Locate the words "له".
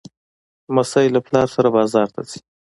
1.13-1.19